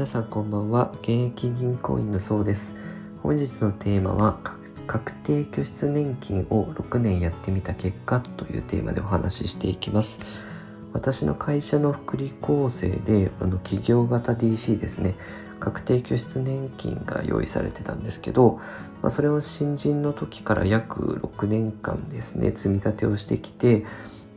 [0.00, 0.92] 皆さんこんばんは。
[1.02, 2.74] 現役銀行員のそうです。
[3.22, 4.38] 本日のテーマは
[4.86, 10.20] 確定拠出年金を6年やってみた結果というテーマでお話ししていきます。
[10.94, 15.16] 私の会社の福利厚生であの企業型 DC ですね。
[15.58, 18.58] 確定拠出年金が用意されてたんですけど、
[19.02, 23.84] まあ、それを新人の時から約6年間ですね積み立てをしてきて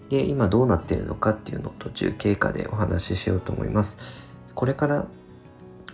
[0.09, 3.97] で今どうなっているのかっていうのを途中経過でお話ししようと思います。
[4.55, 5.07] これから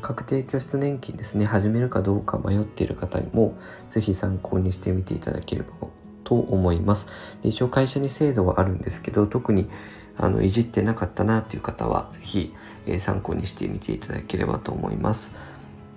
[0.01, 1.45] 確定拠出年金ですね。
[1.45, 3.57] 始めるかどうか迷っている方にも
[3.89, 5.69] 是非参考にしてみていただければ
[6.23, 7.07] と思います。
[7.41, 9.69] で一応会社に制度はあるんですけど特に
[10.17, 12.53] あのいじってなかったなっていう方は是非、
[12.85, 15.33] えー、参考にしてみていただければと思います。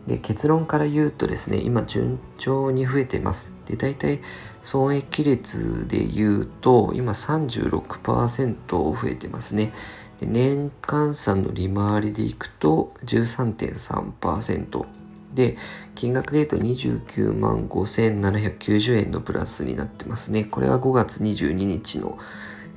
[0.06, 3.52] で結論から言うとですね今順調に増えてます。
[3.66, 4.20] で大体
[4.62, 9.72] 損益率で言うと今36%増えてますね。
[10.22, 14.86] で年換算の利回りでいくと13.3%
[15.34, 15.56] で
[15.96, 20.44] 金額で言うと29万5790円のプラスになってますね。
[20.44, 22.18] これは5月22日の、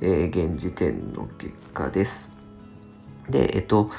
[0.01, 2.31] えー、現時点の結果です。
[3.29, 3.91] でえっと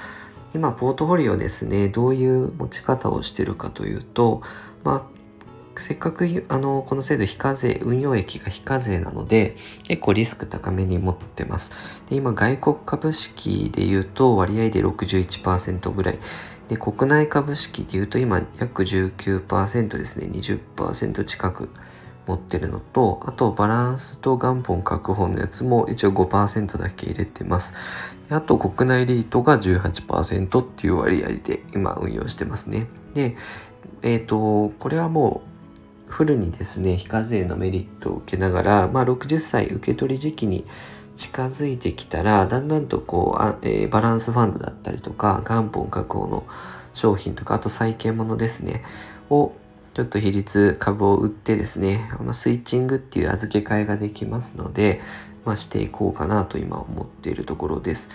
[0.55, 1.88] 今ポートフォリオですね。
[1.88, 4.42] どういう持ち方をしてるかというと
[4.83, 5.16] まあ
[5.80, 9.56] せっかくあのこの制度非課税運用益が非課税なので
[9.88, 11.72] 結構リスク高めに持ってます。
[12.08, 16.19] で今外国株式で言うと割合で61%ぐらい。
[16.69, 20.28] で国内株式で言うと今約19%ですね。
[20.28, 21.69] 20%近く
[22.27, 27.74] 持ってるのとあとバランスと元本確保のやつも一応5%だけ入れてます。
[28.28, 32.86] あと国内リートが18%っていう割合で今運用してますね。
[33.14, 33.36] で
[34.02, 35.56] えっ、ー、とこれはもう
[36.07, 40.65] フルにですね、非課税のメリットを受けながら、まあ、60歳受け取り時期に
[41.17, 46.47] 近づいてきたら、だんだんとこう、あえー、バランスファンドだったりとか、元本確保の
[46.95, 48.83] 商品とか、あと債券物ですね、
[49.31, 49.53] を
[49.95, 55.00] ちょっと比率株を売ってですね、まあ、スイッチングっていう預け替えができますので、
[55.47, 58.11] まあ、していこうかなと今思っているところです。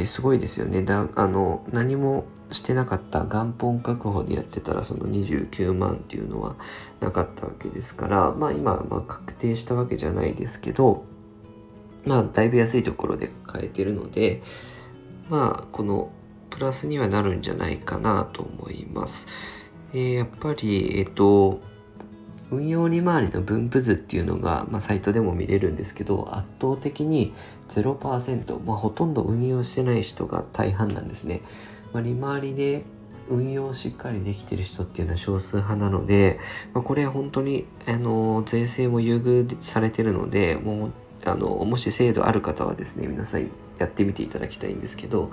[0.00, 0.82] え、すごいですよね。
[0.82, 6.56] だあの何もしてなかった元本確保でやってたらその29万っていうのは
[7.00, 11.04] なかったわけですからまあ今まあ確定したわけじゃないですけど
[12.04, 14.42] まあだいぶ安いところで買えてるので
[15.28, 16.10] まあこの
[16.50, 19.26] プラスにはなるんじゃないかなと思います。
[19.94, 21.60] えー、やっぱりえっ、と
[22.52, 27.32] 運用利回りの分布図っていうのが、まあ、サイトでも見れるんですけど圧倒的に
[27.70, 31.40] 0%、まあ、ほとんど運用してない人が大半なんですね。
[31.92, 32.84] まあ、利回りで
[33.28, 36.38] 運用しっかりできてる人っていうのは少数派なので、
[36.74, 40.92] まあ、これは本当に、あの、税制も優遇されてるので、もう、
[41.24, 43.48] あの、もし制度ある方はですね、皆さん
[43.78, 45.30] やってみていただきたいんですけど、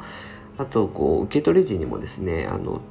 [0.58, 2.82] あと、こう、受け取り時にもですね、あの、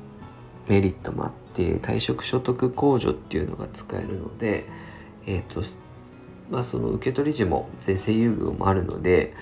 [0.69, 4.67] メリットもあって、退職所得控除っていうのが使えるので、
[5.27, 5.63] え、ー、と、
[6.51, 9.35] まあ、その受け取り時も税制優遇もあるので、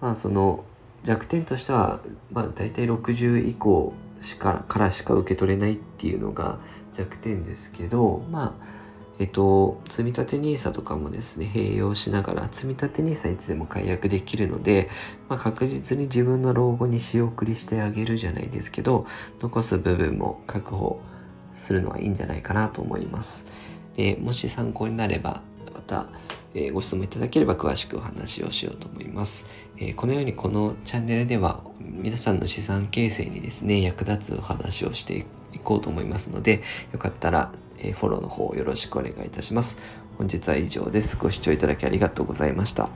[0.00, 0.64] まあ、その、
[1.02, 2.00] 弱点としては、
[2.32, 6.58] まあ、大体60以降しかからしか受け取れないっていうのが
[6.92, 8.81] 弱点ですけどまあ
[9.22, 14.90] えっと積立 NISA とかもですね併用しながら積立 NISA いつでも解約できるので、
[15.28, 19.06] まあ、確実に自分の老後に仕送りしてあげるじゃないですけど
[19.40, 21.00] 残す部分も確保
[21.54, 23.44] するのはいいんじゃないかなと思います。
[23.94, 26.08] でもし参考になればまた
[26.54, 29.44] え、ご質問いただければ詳しくお話をしようと思います、
[29.78, 39.78] え、このようにこのチャンネルでは皆さんの資産形成にですね役立つお話をしていこうと思いますのでよかったら、え、フォローの方よろしくお願いいたします。
[40.18, 41.16] 本日は以上です。
[41.16, 42.90] ご視聴いただきありがとうございました。